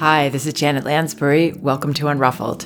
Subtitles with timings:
[0.00, 1.52] Hi, this is Janet Lansbury.
[1.60, 2.64] Welcome to Unruffled.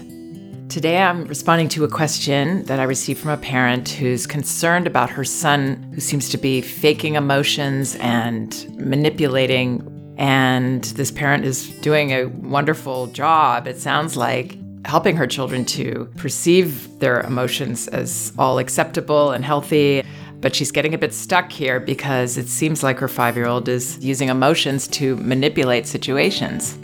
[0.68, 5.10] Today I'm responding to a question that I received from a parent who's concerned about
[5.10, 10.14] her son who seems to be faking emotions and manipulating.
[10.16, 14.56] And this parent is doing a wonderful job, it sounds like,
[14.86, 20.04] helping her children to perceive their emotions as all acceptable and healthy.
[20.40, 23.68] But she's getting a bit stuck here because it seems like her five year old
[23.68, 26.78] is using emotions to manipulate situations.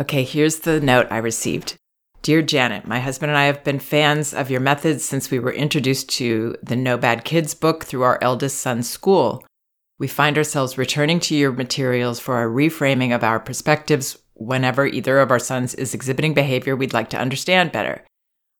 [0.00, 1.76] Okay, here's the note I received.
[2.22, 5.52] Dear Janet, my husband and I have been fans of your methods since we were
[5.52, 9.44] introduced to the No Bad Kids book through our eldest son's school.
[9.98, 15.20] We find ourselves returning to your materials for a reframing of our perspectives whenever either
[15.20, 18.02] of our sons is exhibiting behavior we'd like to understand better.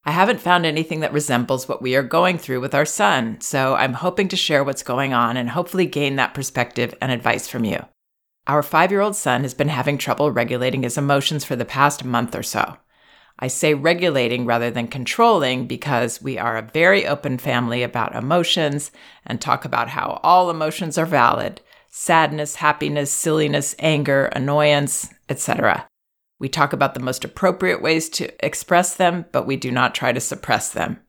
[0.04, 3.74] I haven't found anything that resembles what we are going through with our son, so
[3.74, 7.64] I'm hoping to share what's going on and hopefully gain that perspective and advice from
[7.64, 7.86] you.
[8.46, 12.04] Our five year old son has been having trouble regulating his emotions for the past
[12.04, 12.76] month or so.
[13.38, 18.90] I say regulating rather than controlling because we are a very open family about emotions
[19.24, 21.60] and talk about how all emotions are valid
[21.94, 25.86] sadness, happiness, silliness, anger, annoyance, etc.
[26.38, 30.10] We talk about the most appropriate ways to express them, but we do not try
[30.12, 31.00] to suppress them.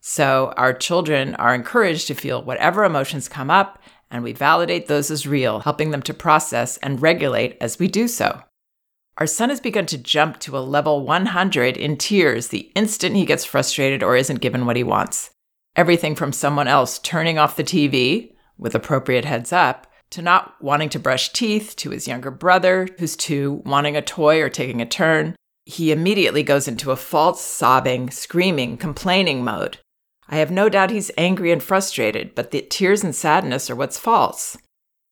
[0.00, 5.10] So our children are encouraged to feel whatever emotions come up and we validate those
[5.10, 8.42] as real, helping them to process and regulate as we do so.
[9.18, 13.26] Our son has begun to jump to a level 100 in tears the instant he
[13.26, 15.30] gets frustrated or isn't given what he wants.
[15.74, 20.88] Everything from someone else turning off the TV, with appropriate heads up, to not wanting
[20.90, 24.86] to brush teeth, to his younger brother, who's two, wanting a toy or taking a
[24.86, 25.36] turn.
[25.66, 29.78] He immediately goes into a false sobbing, screaming, complaining mode.
[30.28, 33.98] I have no doubt he's angry and frustrated, but the tears and sadness are what's
[33.98, 34.56] false.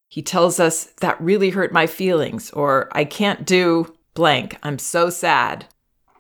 [0.08, 5.11] He tells us, That really hurt my feelings, or I can't do blank, I'm so
[5.11, 5.67] sad.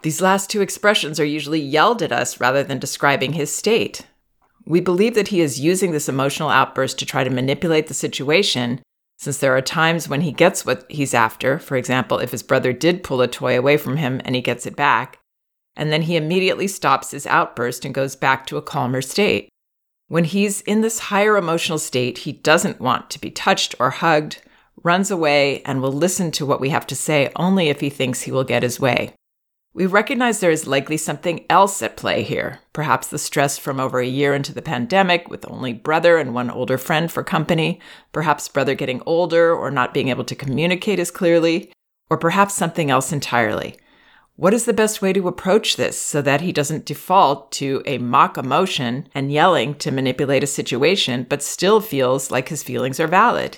[0.02, 4.06] These last two expressions are usually yelled at us rather than describing his state.
[4.64, 8.80] We believe that he is using this emotional outburst to try to manipulate the situation,
[9.18, 11.58] since there are times when he gets what he's after.
[11.58, 14.66] For example, if his brother did pull a toy away from him and he gets
[14.66, 15.18] it back,
[15.76, 19.48] and then he immediately stops his outburst and goes back to a calmer state.
[20.08, 24.40] When he's in this higher emotional state, he doesn't want to be touched or hugged,
[24.82, 28.22] runs away, and will listen to what we have to say only if he thinks
[28.22, 29.12] he will get his way.
[29.74, 33.98] We recognize there is likely something else at play here, perhaps the stress from over
[33.98, 37.78] a year into the pandemic with only brother and one older friend for company,
[38.10, 41.70] perhaps brother getting older or not being able to communicate as clearly,
[42.08, 43.76] or perhaps something else entirely.
[44.38, 47.96] What is the best way to approach this so that he doesn't default to a
[47.96, 53.06] mock emotion and yelling to manipulate a situation, but still feels like his feelings are
[53.06, 53.56] valid?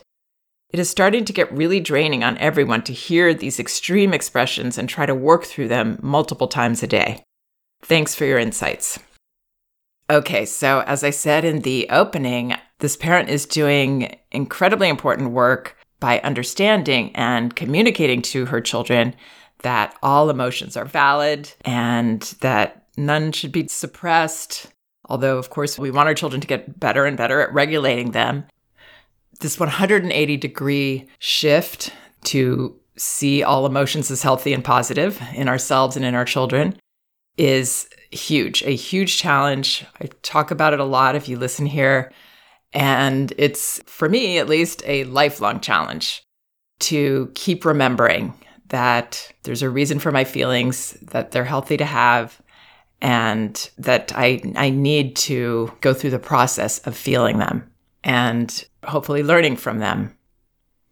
[0.71, 4.89] It is starting to get really draining on everyone to hear these extreme expressions and
[4.89, 7.25] try to work through them multiple times a day.
[7.83, 9.01] Thanks for your insights.
[10.09, 15.77] Okay, so as I said in the opening, this parent is doing incredibly important work
[15.99, 19.17] by understanding and communicating to her children
[19.63, 24.73] that all emotions are valid and that none should be suppressed.
[25.09, 28.45] Although, of course, we want our children to get better and better at regulating them.
[29.41, 31.93] This 180 degree shift
[32.25, 36.79] to see all emotions as healthy and positive in ourselves and in our children
[37.37, 39.87] is huge, a huge challenge.
[40.01, 42.13] I talk about it a lot if you listen here.
[42.73, 46.23] And it's, for me at least, a lifelong challenge
[46.81, 48.35] to keep remembering
[48.69, 52.41] that there's a reason for my feelings, that they're healthy to have,
[53.01, 57.71] and that I, I need to go through the process of feeling them
[58.05, 60.17] and hopefully learning from them.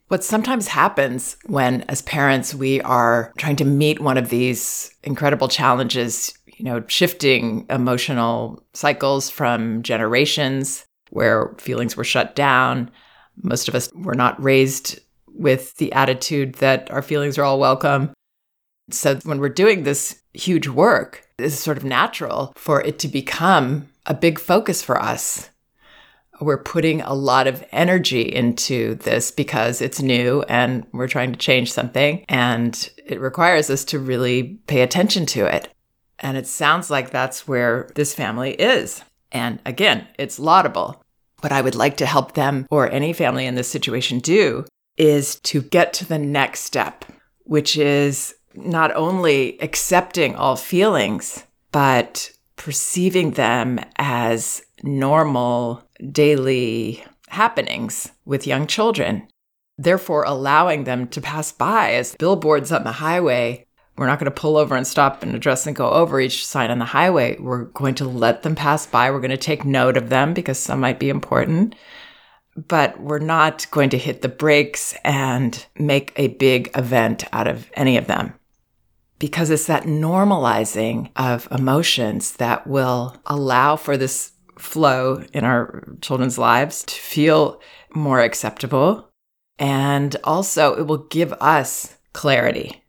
[0.08, 5.48] What sometimes happens when, as parents, we are trying to meet one of these incredible
[5.48, 12.90] challenges, you know, shifting emotional cycles from generations where feelings were shut down.
[13.42, 15.00] Most of us were not raised
[15.38, 18.12] with the attitude that our feelings are all welcome.
[18.90, 23.88] So when we're doing this huge work, it's sort of natural for it to become
[24.06, 25.50] a big focus for us.
[26.40, 31.38] We're putting a lot of energy into this because it's new and we're trying to
[31.38, 32.24] change something.
[32.28, 35.68] And it requires us to really pay attention to it.
[36.18, 39.02] And it sounds like that's where this family is.
[39.32, 41.02] And again, it's laudable.
[41.40, 44.64] What I would like to help them or any family in this situation do
[44.96, 47.04] is to get to the next step,
[47.44, 58.46] which is not only accepting all feelings, but perceiving them as normal, daily happenings with
[58.46, 59.28] young children,
[59.76, 63.64] therefore allowing them to pass by as billboards on the highway.
[63.96, 66.70] We're not going to pull over and stop and address and go over each sign
[66.70, 67.36] on the highway.
[67.38, 69.10] We're going to let them pass by.
[69.10, 71.74] We're going to take note of them because some might be important
[72.56, 77.70] but we're not going to hit the brakes and make a big event out of
[77.74, 78.34] any of them.
[79.18, 86.38] Because it's that normalizing of emotions that will allow for this flow in our children's
[86.38, 87.60] lives to feel
[87.94, 89.10] more acceptable.
[89.58, 92.82] And also, it will give us clarity.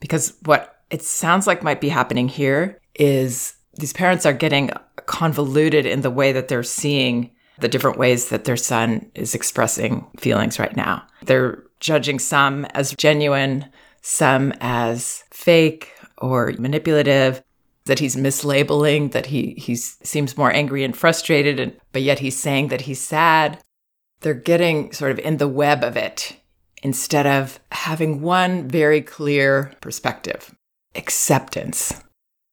[0.00, 4.70] Because what it sounds like might be happening here is these parents are getting
[5.06, 10.06] convoluted in the way that they're seeing the different ways that their son is expressing
[10.18, 11.06] feelings right now.
[11.22, 13.66] They're judging some as genuine,
[14.02, 17.42] some as fake or manipulative,
[17.86, 22.36] that he's mislabeling, that he, he seems more angry and frustrated, and, but yet he's
[22.36, 23.58] saying that he's sad.
[24.20, 26.36] They're getting sort of in the web of it
[26.82, 30.54] instead of having one very clear perspective
[30.94, 31.92] acceptance.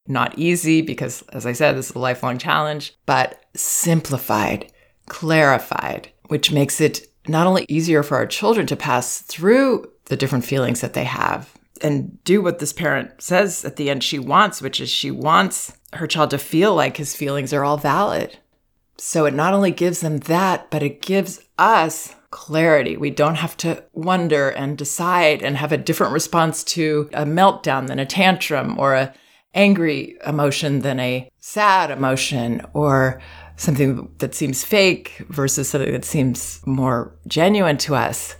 [0.07, 4.70] Not easy because, as I said, this is a lifelong challenge, but simplified
[5.11, 10.45] clarified, which makes it not only easier for our children to pass through the different
[10.45, 14.61] feelings that they have and do what this parent says at the end she wants,
[14.61, 18.37] which is she wants her child to feel like his feelings are all valid.
[18.97, 22.95] So it not only gives them that, but it gives us clarity.
[22.95, 27.87] We don't have to wonder and decide and have a different response to a meltdown
[27.87, 29.13] than a tantrum or a
[29.53, 33.21] angry emotion than a sad emotion or
[33.61, 38.35] something that seems fake versus something that seems more genuine to us,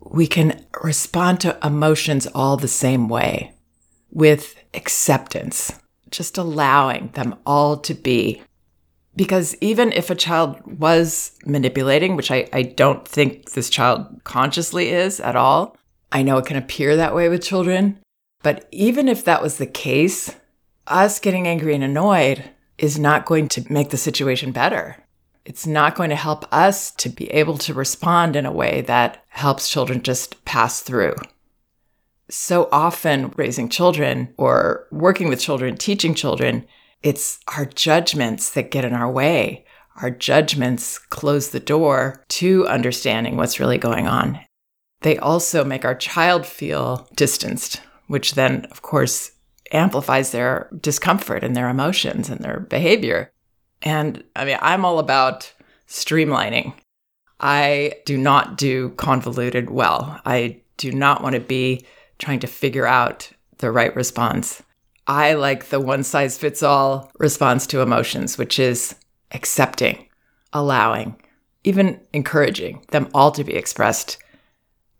[0.00, 3.54] we can respond to emotions all the same way
[4.10, 5.72] with acceptance,
[6.10, 8.42] just allowing them all to be.
[9.14, 14.90] Because even if a child was manipulating, which I, I don't think this child consciously
[14.90, 15.76] is at all,
[16.10, 18.00] I know it can appear that way with children.
[18.42, 20.34] But even if that was the case,
[20.88, 24.96] us getting angry and annoyed is not going to make the situation better.
[25.44, 29.24] It's not going to help us to be able to respond in a way that
[29.28, 31.14] helps children just pass through.
[32.28, 36.66] So often, raising children or working with children, teaching children,
[37.02, 39.64] it's our judgments that get in our way.
[40.02, 44.40] Our judgments close the door to understanding what's really going on.
[45.02, 49.30] They also make our child feel distanced, which then, of course,
[49.72, 53.32] amplifies their discomfort and their emotions and their behavior.
[53.82, 55.52] And I mean, I'm all about
[55.88, 56.74] streamlining.
[57.40, 60.20] I do not do convoluted well.
[60.24, 61.84] I do not want to be
[62.18, 64.62] trying to figure out the right response.
[65.06, 68.96] I like the one size fits all response to emotions, which is
[69.32, 70.08] accepting,
[70.52, 71.20] allowing,
[71.64, 74.18] even encouraging them all to be expressed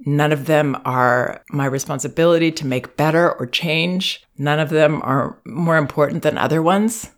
[0.04, 4.22] None of them are my responsibility to make better or change.
[4.36, 7.10] None of them are more important than other ones.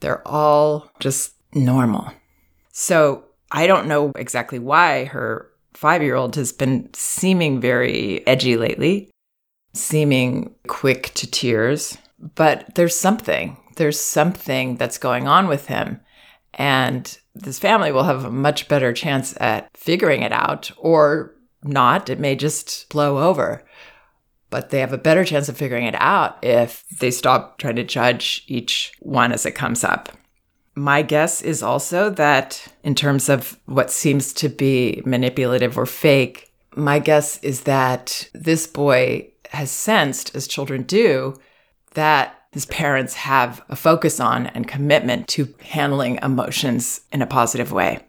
[0.00, 2.12] They're all just normal.
[2.72, 8.56] So I don't know exactly why her five year old has been seeming very edgy
[8.56, 9.10] lately,
[9.74, 11.98] seeming quick to tears,
[12.34, 13.56] but there's something.
[13.76, 16.00] There's something that's going on with him.
[16.54, 22.08] And this family will have a much better chance at figuring it out or not.
[22.08, 23.64] It may just blow over.
[24.50, 27.84] But they have a better chance of figuring it out if they stop trying to
[27.84, 30.10] judge each one as it comes up.
[30.74, 36.52] My guess is also that, in terms of what seems to be manipulative or fake,
[36.74, 41.38] my guess is that this boy has sensed, as children do,
[41.92, 47.72] that his parents have a focus on and commitment to handling emotions in a positive
[47.72, 48.00] way.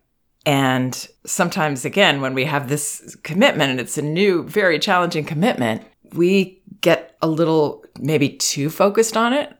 [0.45, 5.83] And sometimes, again, when we have this commitment and it's a new, very challenging commitment,
[6.13, 9.55] we get a little maybe too focused on it.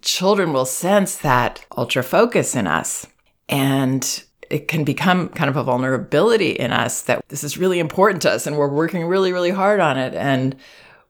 [0.00, 3.06] Children will sense that ultra focus in us.
[3.48, 8.22] And it can become kind of a vulnerability in us that this is really important
[8.22, 10.54] to us and we're working really, really hard on it and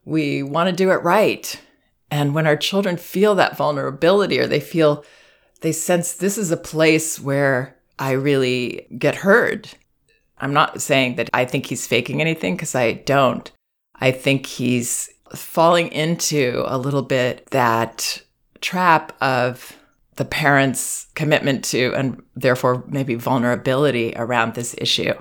[0.05, 1.59] we want to do it right.
[2.09, 5.03] And when our children feel that vulnerability or they feel,
[5.61, 9.69] they sense this is a place where I really get heard.
[10.37, 13.51] I'm not saying that I think he's faking anything because I don't.
[13.95, 18.21] I think he's falling into a little bit that
[18.61, 19.77] trap of
[20.15, 25.13] the parents' commitment to and therefore maybe vulnerability around this issue.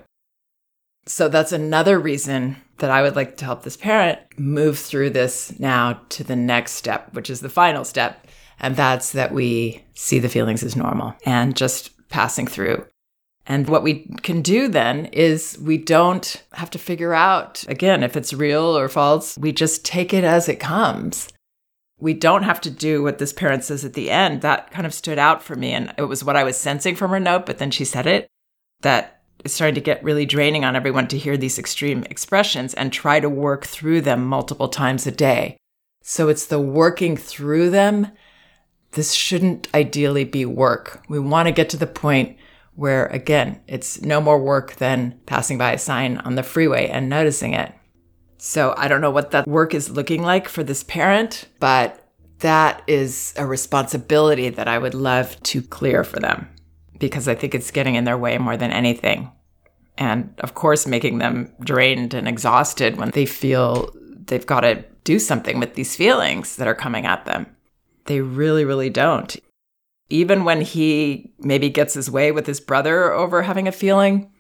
[1.07, 5.59] So that's another reason that I would like to help this parent move through this
[5.59, 8.27] now to the next step, which is the final step.
[8.61, 12.87] And that's that we see the feelings as normal and just passing through.
[13.45, 18.17] And what we can do then is we don't have to figure out, again, if
[18.17, 19.37] it's real or false.
[19.37, 21.29] We just take it as it comes.
[21.99, 24.43] We don't have to do what this parent says at the end.
[24.43, 25.73] That kind of stood out for me.
[25.73, 28.29] And it was what I was sensing from her note, but then she said it
[28.83, 32.93] that it's starting to get really draining on everyone to hear these extreme expressions and
[32.93, 35.57] try to work through them multiple times a day.
[36.03, 38.09] So it's the working through them.
[38.93, 41.03] This shouldn't ideally be work.
[41.09, 42.37] We want to get to the point
[42.75, 47.09] where, again, it's no more work than passing by a sign on the freeway and
[47.09, 47.73] noticing it.
[48.39, 52.09] So I don't know what that work is looking like for this parent, but
[52.41, 56.49] that is a responsibility that I would love to clear for them
[56.99, 59.31] because I think it's getting in their way more than anything.
[59.97, 63.95] And of course, making them drained and exhausted when they feel
[64.27, 67.47] they've got to do something with these feelings that are coming at them.
[68.07, 69.37] They really, really don't
[70.13, 74.31] even when he maybe gets his way with his brother over having a feeling,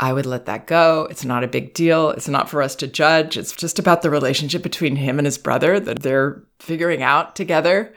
[0.00, 1.06] I would let that go.
[1.10, 2.08] It's not a big deal.
[2.08, 3.36] It's not for us to judge.
[3.36, 7.94] It's just about the relationship between him and his brother that they're figuring out together.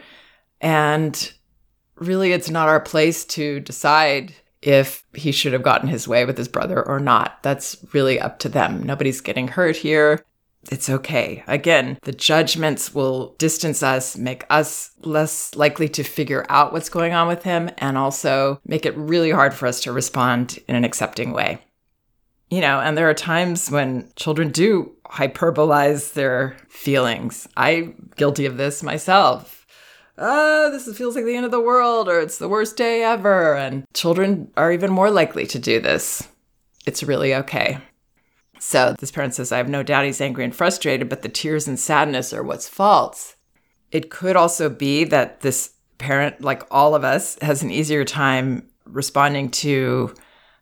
[0.60, 1.32] And
[1.96, 6.38] really, it's not our place to decide if he should have gotten his way with
[6.38, 7.42] his brother or not.
[7.42, 8.84] That's really up to them.
[8.84, 10.26] Nobody's getting hurt here
[10.72, 11.44] it's okay.
[11.48, 17.14] Again, the judgments will distance us, make us less likely to figure out what's going
[17.14, 20.84] on with him, and also make it really hard for us to respond in an
[20.84, 21.60] accepting way.
[22.50, 27.48] You know, and there are times when children do hyperbolize their feelings.
[27.58, 29.66] I'm guilty of this myself.
[30.18, 33.56] Oh, this feels like the end of the world, or it's the worst day ever.
[33.56, 36.28] And children are even more likely to do this.
[36.86, 37.80] It's really okay.
[38.66, 41.68] So this parent says, I have no doubt he's angry and frustrated, but the tears
[41.68, 43.36] and sadness are what's false.
[43.92, 48.70] It could also be that this parent, like all of us, has an easier time
[48.86, 50.16] responding to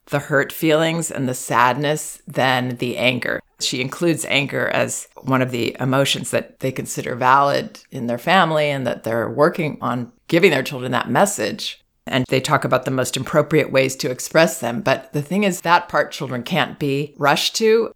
[0.07, 3.39] the hurt feelings and the sadness than the anger.
[3.59, 8.71] She includes anger as one of the emotions that they consider valid in their family
[8.71, 11.80] and that they're working on giving their children that message.
[12.07, 14.81] And they talk about the most appropriate ways to express them.
[14.81, 17.91] But the thing is, that part children can't be rushed to.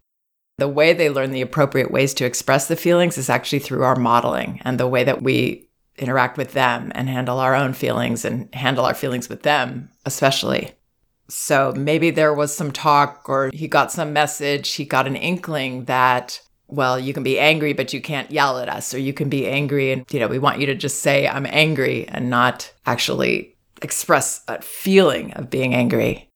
[0.58, 3.96] The way they learn the appropriate ways to express the feelings is actually through our
[3.96, 8.54] modeling and the way that we interact with them and handle our own feelings and
[8.54, 10.72] handle our feelings with them, especially.
[11.28, 15.86] So maybe there was some talk or he got some message, he got an inkling
[15.86, 19.28] that well, you can be angry, but you can't yell at us, or you can
[19.28, 22.72] be angry and, you know, we want you to just say, I'm angry and not
[22.86, 26.28] actually express a feeling of being angry.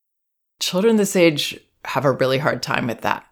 [0.60, 3.24] Children this age have a really hard time with that.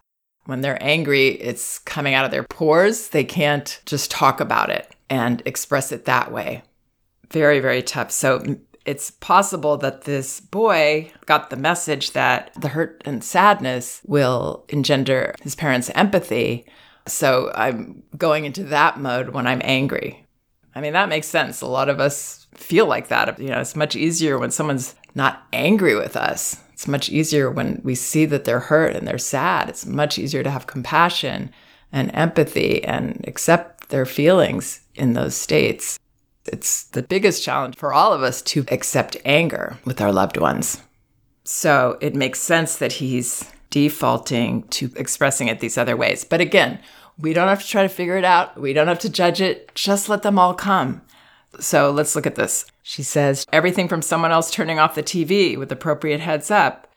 [0.45, 3.09] When they're angry, it's coming out of their pores.
[3.09, 6.63] They can't just talk about it and express it that way.
[7.29, 8.09] Very, very tough.
[8.11, 8.43] So
[8.85, 15.35] it's possible that this boy got the message that the hurt and sadness will engender
[15.43, 16.65] his parents' empathy.
[17.05, 20.25] So I'm going into that mode when I'm angry.
[20.73, 21.61] I mean, that makes sense.
[21.61, 23.39] A lot of us feel like that.
[23.39, 26.57] You know, it's much easier when someone's not angry with us.
[26.73, 29.69] It's much easier when we see that they're hurt and they're sad.
[29.69, 31.51] It's much easier to have compassion
[31.91, 35.99] and empathy and accept their feelings in those states.
[36.45, 40.81] It's the biggest challenge for all of us to accept anger with our loved ones.
[41.43, 46.23] So it makes sense that he's defaulting to expressing it these other ways.
[46.23, 46.79] But again,
[47.17, 48.59] we don't have to try to figure it out.
[48.59, 49.73] We don't have to judge it.
[49.75, 51.01] Just let them all come.
[51.59, 52.65] So let's look at this.
[52.83, 56.87] She says everything from someone else turning off the TV with appropriate heads up.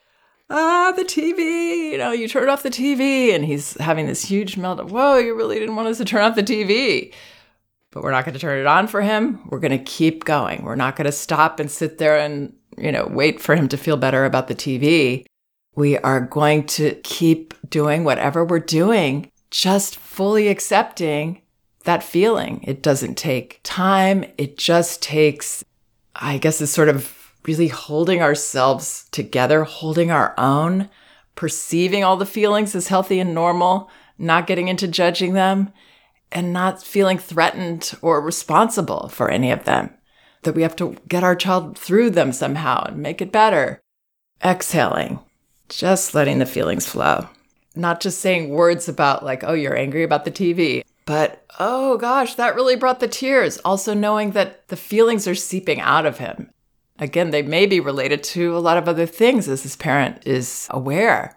[0.51, 3.35] Ah, the TV, you know, you turn off the TV.
[3.35, 4.91] And he's having this huge meltdown.
[4.91, 7.13] Whoa, you really didn't want us to turn off the TV.
[7.91, 9.41] But we're not going to turn it on for him.
[9.49, 10.65] We're going to keep going.
[10.65, 13.77] We're not going to stop and sit there and, you know, wait for him to
[13.77, 15.27] feel better about the TV.
[15.75, 21.42] We are going to keep doing whatever we're doing, just fully accepting
[21.83, 22.63] that feeling.
[22.65, 24.25] It doesn't take time.
[24.39, 25.65] It just takes,
[26.15, 30.89] I guess, is sort of really holding ourselves together, holding our own,
[31.35, 35.73] perceiving all the feelings as healthy and normal, not getting into judging them,
[36.31, 39.91] and not feeling threatened or responsible for any of them.
[40.43, 43.81] That we have to get our child through them somehow and make it better.
[44.45, 45.21] Exhaling,
[45.69, 47.29] just letting the feelings flow.
[47.75, 50.83] Not just saying words about, like, oh, you're angry about the TV.
[51.05, 53.59] But oh gosh, that really brought the tears.
[53.59, 56.51] Also, knowing that the feelings are seeping out of him.
[56.99, 60.69] Again, they may be related to a lot of other things as his parent is
[60.71, 61.37] aware.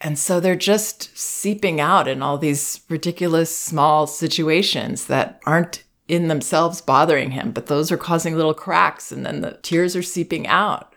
[0.00, 6.28] And so they're just seeping out in all these ridiculous small situations that aren't in
[6.28, 10.46] themselves bothering him, but those are causing little cracks and then the tears are seeping
[10.46, 10.94] out.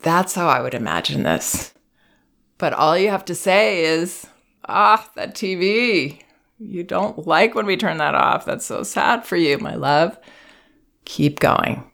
[0.00, 1.74] That's how I would imagine this.
[2.58, 4.26] But all you have to say is,
[4.68, 6.20] ah, that TV.
[6.58, 8.44] You don't like when we turn that off.
[8.46, 10.18] That's so sad for you, my love.
[11.04, 11.90] Keep going.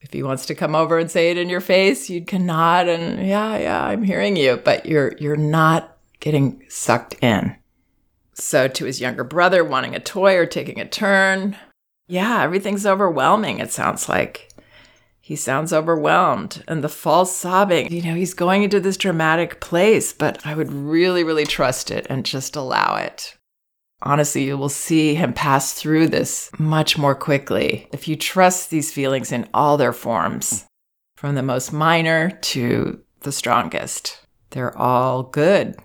[0.00, 2.88] If he wants to come over and say it in your face, you can nod
[2.88, 7.56] and yeah, yeah, I'm hearing you, but you're you're not getting sucked in.
[8.32, 11.56] So to his younger brother wanting a toy or taking a turn,
[12.06, 14.52] yeah, everything's overwhelming, it sounds like.
[15.20, 17.92] He sounds overwhelmed and the false sobbing.
[17.92, 22.06] You know, he's going into this dramatic place, but I would really, really trust it
[22.08, 23.35] and just allow it.
[24.02, 28.92] Honestly, you will see him pass through this much more quickly if you trust these
[28.92, 30.66] feelings in all their forms,
[31.16, 34.20] from the most minor to the strongest.
[34.50, 35.76] They're all good.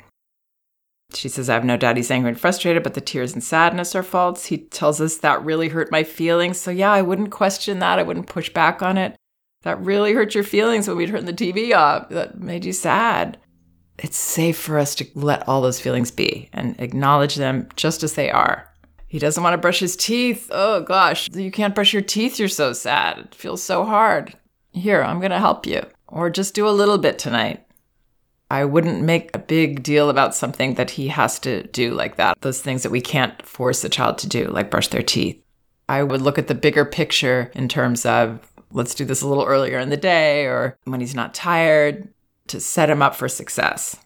[1.14, 3.96] She says, I have no doubt he's angry and frustrated, but the tears and sadness
[3.96, 4.46] are false.
[4.46, 6.58] He tells us that really hurt my feelings.
[6.58, 8.00] So, yeah, I wouldn't question that.
[8.00, 9.16] I wouldn't push back on it
[9.64, 13.38] that really hurt your feelings when we turned the TV off, that made you sad.
[14.02, 18.16] It's safe for us to let all those feelings be and acknowledge them just as
[18.16, 18.68] they are.
[19.08, 20.50] He doesn't want to brush his teeth.
[20.52, 22.40] Oh gosh, you can't brush your teeth.
[22.40, 23.20] You're so sad.
[23.20, 24.36] It feels so hard.
[24.72, 25.84] Here, I'm going to help you.
[26.08, 27.64] Or just do a little bit tonight.
[28.50, 32.42] I wouldn't make a big deal about something that he has to do like that.
[32.42, 35.42] Those things that we can't force a child to do, like brush their teeth.
[35.88, 39.46] I would look at the bigger picture in terms of let's do this a little
[39.46, 42.08] earlier in the day or when he's not tired
[42.48, 43.98] to set him up for success.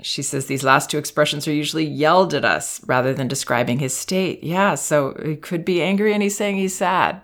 [0.00, 3.96] She says these last two expressions are usually yelled at us rather than describing his
[3.96, 4.42] state.
[4.42, 7.22] Yeah, so he could be angry and he's saying he's sad.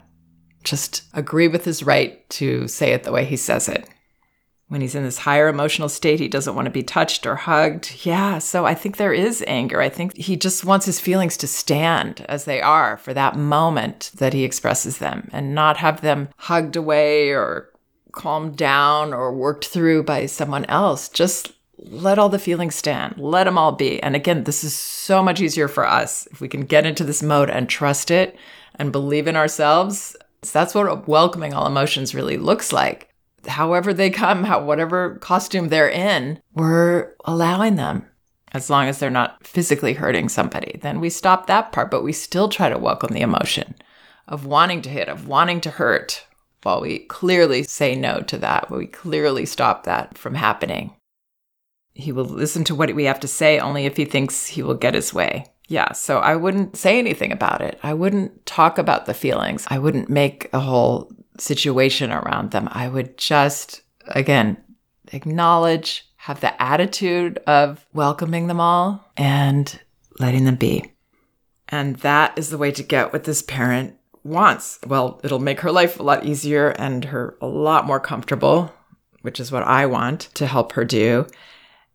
[0.63, 3.89] Just agree with his right to say it the way he says it
[4.69, 8.05] when he's in this higher emotional state, he doesn't want to be touched or hugged.
[8.05, 9.81] Yeah, so I think there is anger.
[9.81, 14.13] I think he just wants his feelings to stand as they are for that moment
[14.17, 17.71] that he expresses them and not have them hugged away or
[18.19, 21.09] calmed down or worked through by someone else.
[21.09, 24.03] Just let all the feelings stand, let them all be.
[24.03, 27.23] And again, this is so much easier for us if we can get into this
[27.23, 28.37] mode and trust it
[28.75, 30.17] and believe in ourselves.
[30.53, 33.09] that's what welcoming all emotions really looks like
[33.47, 38.07] however they come, how, whatever costume they're in, we're allowing them
[38.53, 40.79] as long as they're not physically hurting somebody.
[40.81, 43.75] Then we stop that part, but we still try to welcome the emotion
[44.27, 46.27] of wanting to hit, of wanting to hurt,
[46.63, 48.71] while we clearly say no to that.
[48.71, 50.95] We clearly stop that from happening.
[51.95, 54.75] He will listen to what we have to say only if he thinks he will
[54.75, 55.47] get his way.
[55.69, 57.79] Yeah, so I wouldn't say anything about it.
[57.83, 59.67] I wouldn't talk about the feelings.
[59.69, 62.69] I wouldn't make a whole situation around them.
[62.73, 64.57] I would just, again,
[65.13, 69.79] acknowledge, have the attitude of welcoming them all and
[70.19, 70.93] letting them be.
[71.69, 73.98] And that is the way to get with this parent
[74.29, 74.79] wants.
[74.87, 78.73] Well, it'll make her life a lot easier and her a lot more comfortable,
[79.23, 81.27] which is what I want to help her do.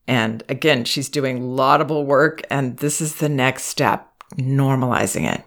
[0.08, 5.46] And again, she's doing laudable work, and this is the next step normalizing it.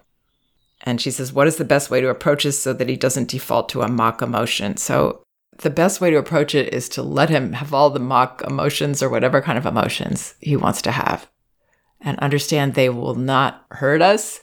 [0.81, 3.29] And she says, What is the best way to approach this so that he doesn't
[3.29, 4.77] default to a mock emotion?
[4.77, 5.21] So,
[5.59, 9.01] the best way to approach it is to let him have all the mock emotions
[9.01, 11.27] or whatever kind of emotions he wants to have
[12.01, 14.41] and understand they will not hurt us.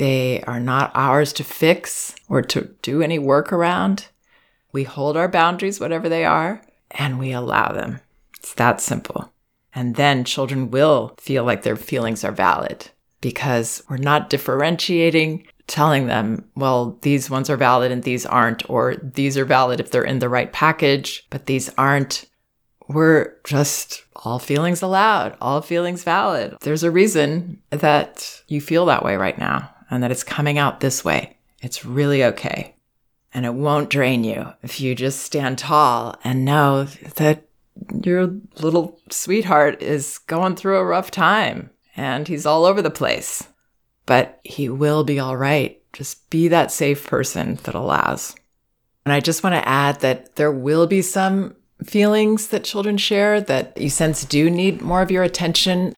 [0.00, 4.06] They are not ours to fix or to do any work around.
[4.72, 8.00] We hold our boundaries, whatever they are, and we allow them.
[8.38, 9.30] It's that simple.
[9.74, 12.88] And then children will feel like their feelings are valid
[13.20, 18.96] because we're not differentiating telling them, well, these ones are valid and these aren't, or
[18.96, 22.24] these are valid if they're in the right package, but these aren't.
[22.88, 26.56] We're just all feelings allowed, all feelings valid.
[26.62, 30.80] There's a reason that you feel that way right now and that it's coming out
[30.80, 31.36] this way.
[31.60, 32.74] It's really okay.
[33.32, 37.46] And it won't drain you if you just stand tall and know that
[38.04, 43.46] your little sweetheart is going through a rough time and he's all over the place
[44.10, 45.80] but he will be all right.
[45.92, 48.34] Just be that safe person that allows.
[49.06, 53.40] And I just want to add that there will be some feelings that children share
[53.40, 55.94] that you sense do need more of your attention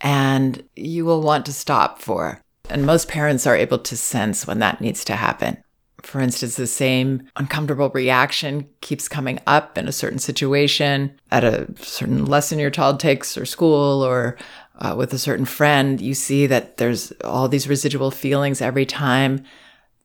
[0.00, 2.40] and you will want to stop for.
[2.70, 5.58] And most parents are able to sense when that needs to happen.
[6.02, 11.66] For instance, the same uncomfortable reaction keeps coming up in a certain situation at a
[11.78, 14.36] certain lesson your child takes or school or
[14.78, 19.42] uh, with a certain friend, you see that there's all these residual feelings every time.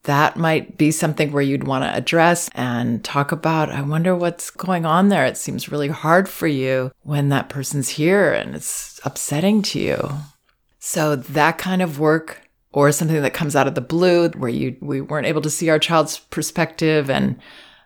[0.03, 3.69] That might be something where you'd want to address and talk about.
[3.69, 5.25] I wonder what's going on there.
[5.25, 10.09] It seems really hard for you when that person's here and it's upsetting to you.
[10.79, 14.77] So, that kind of work or something that comes out of the blue where you
[14.81, 17.39] we weren't able to see our child's perspective and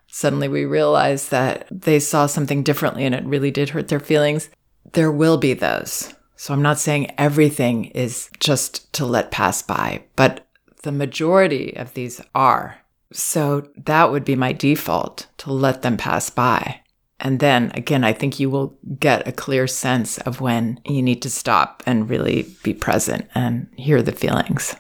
[0.08, 4.50] suddenly we realize that they saw something differently and it really did hurt their feelings.
[4.94, 6.14] There will be those.
[6.36, 10.48] So I'm not saying everything is just to let pass by, but
[10.84, 12.82] the majority of these are.
[13.12, 16.82] So that would be my default to let them pass by.
[17.20, 21.22] And then again, I think you will get a clear sense of when you need
[21.22, 24.76] to stop and really be present and hear the feelings.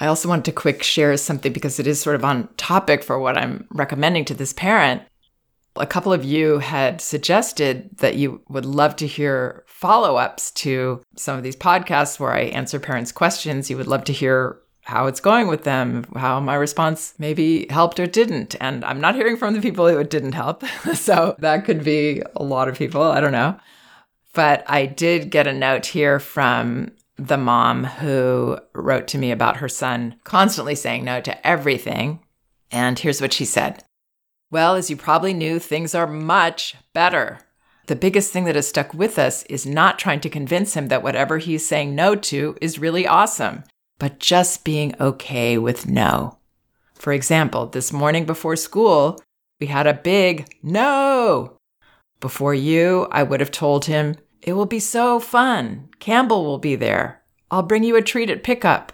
[0.00, 3.18] I also want to quick share something because it is sort of on topic for
[3.18, 5.02] what I'm recommending to this parent.
[5.76, 11.02] A couple of you had suggested that you would love to hear follow ups to
[11.16, 13.70] some of these podcasts where I answer parents' questions.
[13.70, 17.98] You would love to hear how it's going with them, how my response maybe helped
[17.98, 18.54] or didn't.
[18.60, 20.64] And I'm not hearing from the people who it didn't help.
[20.94, 23.02] so that could be a lot of people.
[23.02, 23.58] I don't know.
[24.34, 29.58] But I did get a note here from the mom who wrote to me about
[29.58, 32.20] her son constantly saying no to everything.
[32.70, 33.82] And here's what she said
[34.50, 37.38] Well, as you probably knew, things are much better.
[37.86, 41.02] The biggest thing that has stuck with us is not trying to convince him that
[41.02, 43.62] whatever he's saying no to is really awesome
[43.98, 46.38] but just being okay with no.
[46.94, 49.20] For example, this morning before school,
[49.60, 51.58] we had a big no.
[52.20, 55.88] Before you, I would have told him, It will be so fun.
[56.00, 57.22] Campbell will be there.
[57.50, 58.92] I'll bring you a treat at pickup.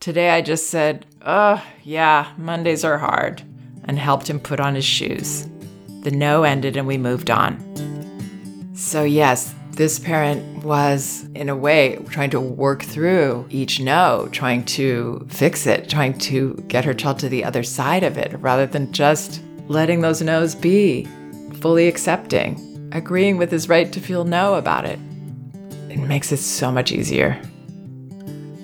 [0.00, 3.42] Today I just said, Oh, yeah, Mondays are hard,
[3.84, 5.48] and helped him put on his shoes.
[6.02, 7.58] The no ended and we moved on.
[8.74, 14.64] So, yes, this parent was, in a way, trying to work through each no, trying
[14.64, 18.66] to fix it, trying to get her child to the other side of it, rather
[18.66, 21.06] than just letting those no's be,
[21.60, 24.98] fully accepting, agreeing with his right to feel no about it.
[25.90, 27.40] It makes it so much easier.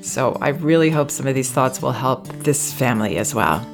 [0.00, 3.66] So I really hope some of these thoughts will help this family as well.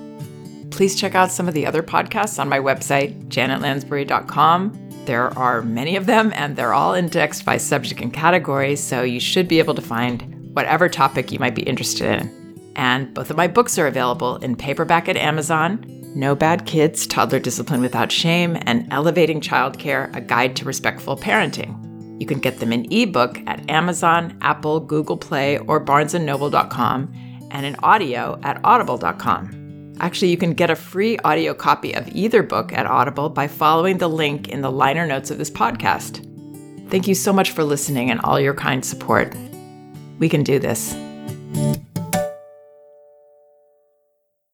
[0.71, 5.97] Please check out some of the other podcasts on my website, janetlansbury.com there are many
[5.97, 9.75] of them, and they're all indexed by subject and category, so you should be able
[9.75, 10.23] to find
[10.55, 12.73] whatever topic you might be interested in.
[12.77, 15.83] And both of my books are available in paperback at Amazon
[16.15, 22.21] No Bad Kids Toddler Discipline Without Shame, and Elevating Childcare A Guide to Respectful Parenting.
[22.21, 27.77] You can get them in ebook at Amazon, Apple, Google Play, or barnesandnoble.com, and in
[27.77, 29.68] audio at audible.com.
[30.01, 33.99] Actually, you can get a free audio copy of either book at Audible by following
[33.99, 36.25] the link in the liner notes of this podcast.
[36.89, 39.35] Thank you so much for listening and all your kind support.
[40.19, 40.95] We can do this.